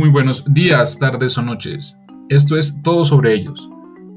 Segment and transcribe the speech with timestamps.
[0.00, 1.94] Muy buenos días, tardes o noches.
[2.30, 3.68] Esto es Todo sobre ellos.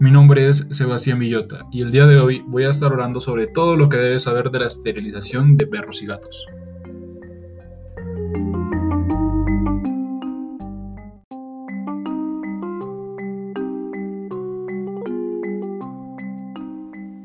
[0.00, 3.46] Mi nombre es Sebastián Villota y el día de hoy voy a estar hablando sobre
[3.46, 6.46] todo lo que debes saber de la esterilización de perros y gatos.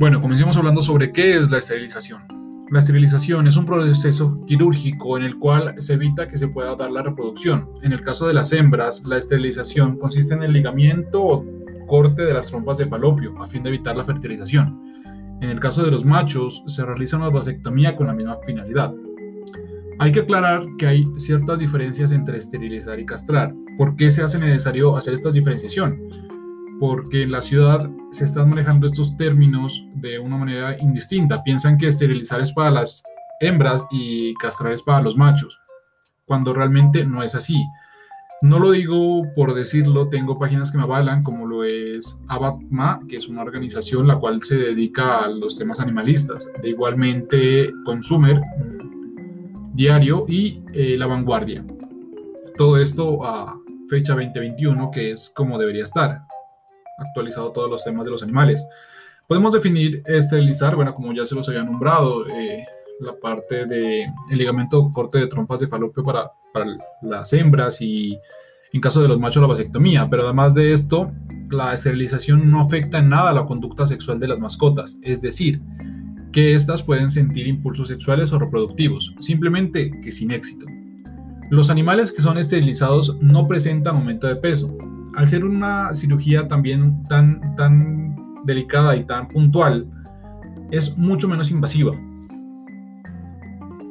[0.00, 2.29] Bueno, comencemos hablando sobre qué es la esterilización.
[2.70, 6.92] La esterilización es un proceso quirúrgico en el cual se evita que se pueda dar
[6.92, 7.68] la reproducción.
[7.82, 11.44] En el caso de las hembras, la esterilización consiste en el ligamiento o
[11.88, 14.80] corte de las trompas de falopio a fin de evitar la fertilización.
[15.40, 18.94] En el caso de los machos, se realiza una vasectomía con la misma finalidad.
[19.98, 23.52] Hay que aclarar que hay ciertas diferencias entre esterilizar y castrar.
[23.76, 25.98] ¿Por qué se hace necesario hacer esta diferenciación?
[26.80, 31.44] Porque en la ciudad se están manejando estos términos de una manera indistinta.
[31.44, 33.02] Piensan que esterilizar es para las
[33.38, 35.60] hembras y castrar es para los machos,
[36.24, 37.62] cuando realmente no es así.
[38.40, 43.16] No lo digo por decirlo, tengo páginas que me avalan, como lo es Abatma, que
[43.16, 46.50] es una organización la cual se dedica a los temas animalistas.
[46.62, 48.40] De igualmente Consumer,
[49.74, 51.62] Diario y eh, La Vanguardia.
[52.56, 56.22] Todo esto a fecha 2021, que es como debería estar
[57.00, 58.64] actualizado todos los temas de los animales.
[59.26, 62.64] Podemos definir esterilizar, bueno, como ya se los había nombrado, eh,
[63.00, 66.66] la parte de el ligamento corte de trompas de falopio para, para
[67.02, 68.18] las hembras y
[68.72, 71.10] en caso de los machos la vasectomía, pero además de esto,
[71.50, 75.60] la esterilización no afecta en nada la conducta sexual de las mascotas, es decir,
[76.32, 80.66] que éstas pueden sentir impulsos sexuales o reproductivos, simplemente que sin éxito.
[81.50, 84.76] Los animales que son esterilizados no presentan aumento de peso,
[85.16, 89.88] al ser una cirugía también tan, tan delicada y tan puntual,
[90.70, 91.92] es mucho menos invasiva.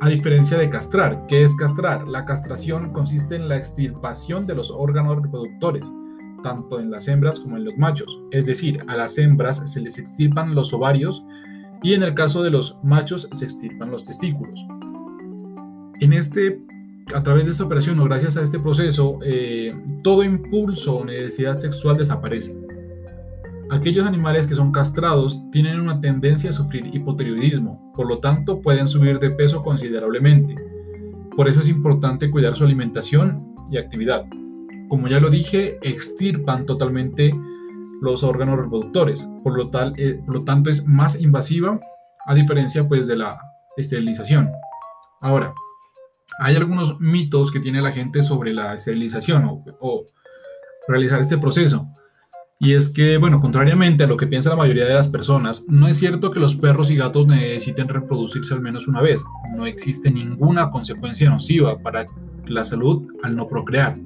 [0.00, 2.08] A diferencia de castrar, ¿qué es castrar?
[2.08, 5.92] La castración consiste en la extirpación de los órganos reproductores,
[6.42, 8.20] tanto en las hembras como en los machos.
[8.32, 11.24] Es decir, a las hembras se les extirpan los ovarios
[11.84, 14.66] y en el caso de los machos se extirpan los testículos.
[16.00, 16.60] En este
[17.14, 21.58] a través de esta operación o gracias a este proceso, eh, todo impulso o necesidad
[21.58, 22.56] sexual desaparece.
[23.70, 28.86] Aquellos animales que son castrados tienen una tendencia a sufrir hipotiroidismo, por lo tanto pueden
[28.86, 30.56] subir de peso considerablemente.
[31.34, 34.26] Por eso es importante cuidar su alimentación y actividad.
[34.88, 37.32] Como ya lo dije, extirpan totalmente
[38.02, 41.80] los órganos reproductores, por lo, tal, eh, lo tanto es más invasiva
[42.26, 43.40] a diferencia pues de la
[43.76, 44.50] esterilización.
[45.22, 45.54] Ahora,
[46.38, 49.44] hay algunos mitos que tiene la gente sobre la esterilización
[49.80, 50.04] o,
[50.88, 51.86] realizar este proceso.
[52.58, 55.88] Y es que, bueno, contrariamente a lo que piensa la mayoría de las personas, no
[55.88, 59.24] es cierto que los perros y gatos necesiten reproducirse al menos una vez.
[59.56, 62.06] No existe ninguna consecuencia nociva para
[62.46, 63.96] la salud al no procrear.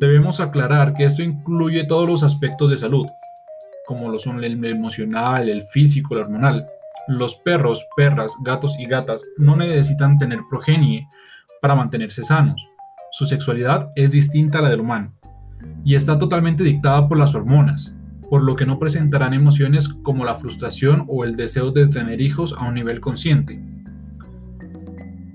[0.00, 3.06] Debemos aclarar que esto incluye todos los aspectos de salud,
[3.86, 6.68] como lo son el emocional, el físico, el hormonal.
[7.08, 11.08] Los perros, perras, gatos y gatas no necesitan tener progenie
[11.60, 12.68] para mantenerse sanos.
[13.10, 15.12] Su sexualidad es distinta a la del humano
[15.84, 17.94] y está totalmente dictada por las hormonas,
[18.28, 22.54] por lo que no presentarán emociones como la frustración o el deseo de tener hijos
[22.58, 23.60] a un nivel consciente.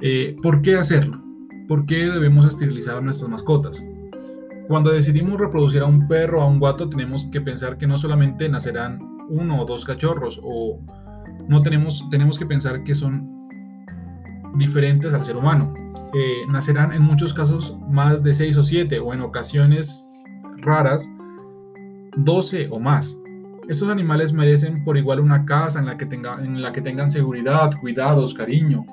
[0.02, 1.22] Eh, ¿Por qué hacerlo?
[1.68, 3.84] ¿Por qué debemos esterilizar a nuestras mascotas?
[4.68, 7.98] Cuando decidimos reproducir a un perro o a un gato tenemos que pensar que no
[7.98, 10.80] solamente nacerán uno o dos cachorros o
[11.48, 13.30] no tenemos, tenemos que pensar que son
[14.56, 15.74] diferentes al ser humano
[16.48, 20.08] nacerán en muchos casos más de 6 o 7 o en ocasiones
[20.58, 21.10] raras
[22.18, 23.20] 12 o más.
[23.68, 27.10] Estos animales merecen por igual una casa en la, que tenga, en la que tengan
[27.10, 28.86] seguridad, cuidados, cariño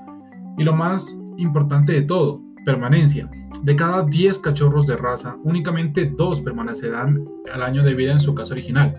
[0.57, 3.29] y lo más importante de todo, permanencia.
[3.63, 8.35] De cada 10 cachorros de raza, únicamente 2 permanecerán al año de vida en su
[8.35, 8.95] casa original.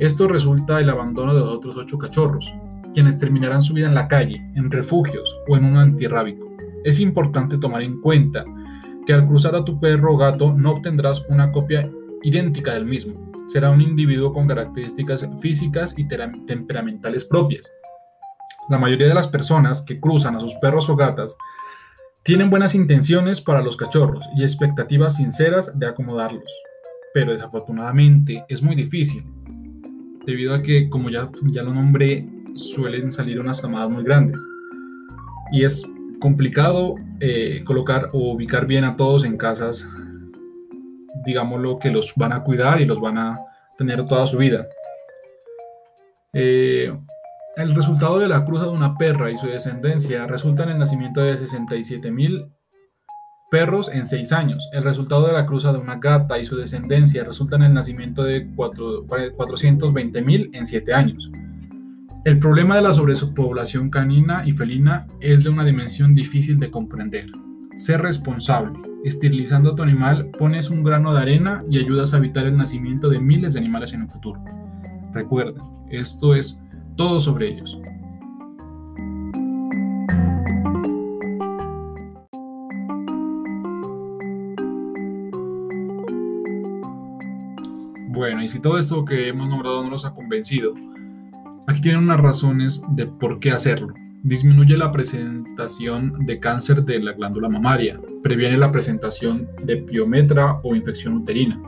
[0.00, 2.52] Esto resulta el abandono de los otros 8 cachorros,
[2.92, 6.43] quienes terminarán su vida en la calle, en refugios o en un antirrábico.
[6.84, 8.44] Es importante tomar en cuenta
[9.06, 11.90] que al cruzar a tu perro o gato no obtendrás una copia
[12.22, 13.32] idéntica del mismo.
[13.48, 17.70] Será un individuo con características físicas y temperamentales propias.
[18.68, 21.36] La mayoría de las personas que cruzan a sus perros o gatas
[22.22, 26.50] tienen buenas intenciones para los cachorros y expectativas sinceras de acomodarlos,
[27.12, 29.26] pero desafortunadamente es muy difícil,
[30.24, 34.40] debido a que, como ya, ya lo nombré, suelen salir unas camadas muy grandes.
[35.52, 35.86] Y es
[36.24, 39.86] complicado eh, colocar o ubicar bien a todos en casas,
[41.22, 43.38] digámoslo, que los van a cuidar y los van a
[43.76, 44.66] tener toda su vida.
[46.32, 46.90] Eh,
[47.58, 51.20] el resultado de la cruza de una perra y su descendencia resulta en el nacimiento
[51.20, 52.46] de 67 mil
[53.50, 54.70] perros en 6 años.
[54.72, 58.24] El resultado de la cruza de una gata y su descendencia resulta en el nacimiento
[58.24, 61.30] de 420.000 en 7 años.
[62.24, 67.26] El problema de la sobrepoblación canina y felina es de una dimensión difícil de comprender.
[67.76, 68.78] Ser responsable.
[69.04, 73.10] Esterilizando a tu animal, pones un grano de arena y ayudas a evitar el nacimiento
[73.10, 74.42] de miles de animales en el futuro.
[75.12, 76.62] Recuerda, esto es
[76.96, 77.78] todo sobre ellos.
[88.08, 90.72] Bueno, y si todo esto que hemos nombrado no los ha convencido,
[91.74, 93.92] aquí tienen unas razones de por qué hacerlo.
[94.22, 100.76] Disminuye la presentación de cáncer de la glándula mamaria, previene la presentación de piometra o
[100.76, 101.60] infección uterina,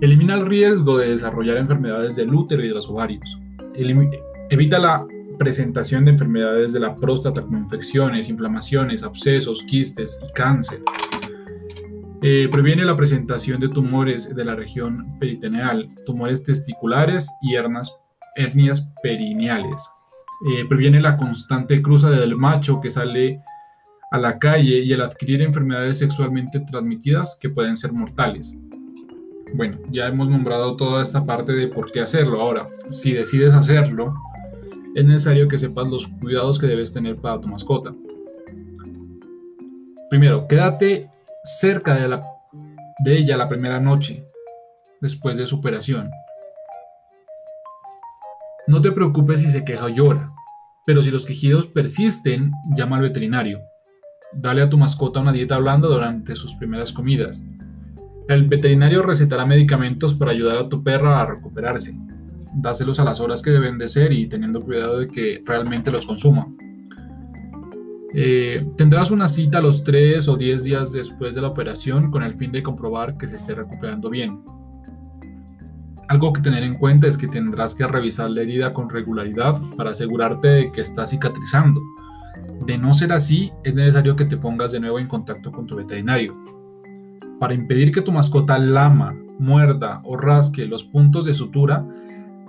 [0.00, 3.38] elimina el riesgo de desarrollar enfermedades del útero y de los ovarios,
[4.50, 5.06] evita la
[5.38, 10.82] presentación de enfermedades de la próstata como infecciones, inflamaciones, abscesos, quistes y cáncer.
[12.22, 17.94] Eh, previene la presentación de tumores de la región peritoneal, tumores testiculares y hernias
[19.02, 19.88] perineales.
[20.46, 23.42] Eh, previene la constante cruza del macho que sale
[24.10, 28.54] a la calle y el adquirir enfermedades sexualmente transmitidas que pueden ser mortales.
[29.54, 32.40] Bueno, ya hemos nombrado toda esta parte de por qué hacerlo.
[32.40, 34.14] Ahora, si decides hacerlo,
[34.94, 37.94] es necesario que sepas los cuidados que debes tener para tu mascota.
[40.10, 41.10] Primero, quédate
[41.44, 42.20] cerca de,
[43.04, 44.24] de ella la primera noche
[45.00, 46.10] después de su operación.
[48.68, 50.30] No te preocupes si se queja o llora,
[50.84, 53.60] pero si los quejidos persisten, llama al veterinario.
[54.34, 57.42] Dale a tu mascota una dieta blanda durante sus primeras comidas.
[58.28, 61.94] El veterinario recetará medicamentos para ayudar a tu perra a recuperarse.
[62.56, 66.04] Dáselos a las horas que deben de ser y teniendo cuidado de que realmente los
[66.04, 66.46] consuma.
[68.14, 72.34] Eh, tendrás una cita los 3 o 10 días después de la operación con el
[72.34, 74.42] fin de comprobar que se esté recuperando bien.
[76.08, 79.90] Algo que tener en cuenta es que tendrás que revisar la herida con regularidad para
[79.90, 81.82] asegurarte de que está cicatrizando.
[82.64, 85.76] De no ser así, es necesario que te pongas de nuevo en contacto con tu
[85.76, 86.34] veterinario.
[87.38, 91.86] Para impedir que tu mascota lama, muerda o rasque los puntos de sutura,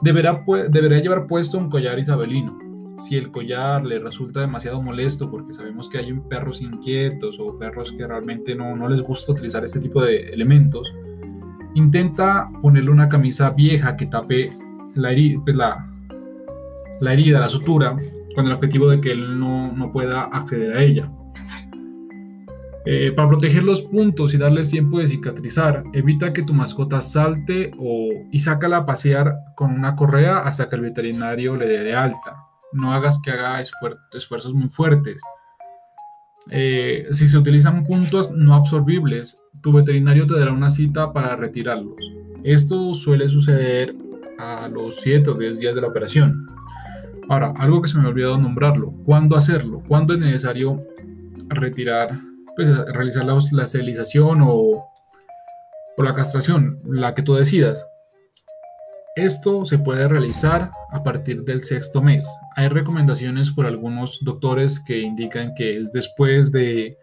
[0.01, 2.69] deberá, deberá llevar puesto un collar isabelino
[2.99, 7.93] si el collar le resulta demasiado molesto, porque sabemos que hay perros inquietos o perros
[7.93, 10.93] que realmente no, no les gusta utilizar este tipo de elementos,
[11.75, 14.51] intenta ponerle una camisa vieja que tape
[14.95, 17.97] la, herida, pues la, herida, la sutura,
[18.35, 21.11] con el objetivo de que él no, no pueda acceder a ella.
[22.85, 27.71] Eh, para proteger los puntos y darles tiempo de cicatrizar, evita que tu mascota salte
[27.77, 31.93] o, y sácala a pasear con una correa hasta que el veterinario le dé de
[31.93, 35.21] alta no hagas que haga esfuerzos muy fuertes.
[36.51, 41.95] Eh, si se utilizan puntos no absorbibles, tu veterinario te dará una cita para retirarlos.
[42.43, 43.95] Esto suele suceder
[44.39, 46.47] a los 7 o 10 días de la operación.
[47.27, 48.93] Ahora, algo que se me ha olvidado nombrarlo.
[49.05, 49.83] ¿Cuándo hacerlo?
[49.87, 50.83] ¿Cuándo es necesario
[51.49, 52.19] retirar,
[52.55, 53.65] pues, realizar la, la
[54.47, 56.79] o la castración?
[56.85, 57.85] La que tú decidas.
[59.15, 62.27] Esto se puede realizar a partir del sexto mes.
[62.55, 66.97] Hay recomendaciones por algunos doctores que indican que es después de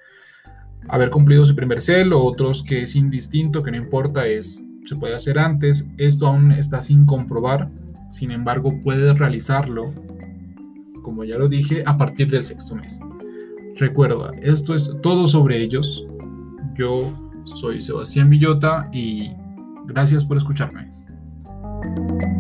[0.89, 5.15] haber cumplido su primer celo, otros que es indistinto, que no importa, es, se puede
[5.15, 5.89] hacer antes.
[5.99, 7.71] Esto aún está sin comprobar,
[8.11, 9.93] sin embargo puedes realizarlo,
[11.03, 13.01] como ya lo dije, a partir del sexto mes.
[13.75, 16.07] Recuerda, esto es todo sobre ellos.
[16.75, 17.13] Yo
[17.45, 19.33] soy Sebastián Villota y
[19.87, 20.96] gracias por escucharme.
[21.97, 22.36] thank you